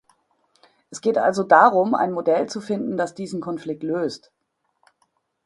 [0.89, 4.31] Es geht also darum, ein Modell zu finden, das diesen Konflikt löst.